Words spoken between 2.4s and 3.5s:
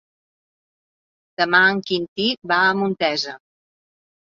va a Montesa.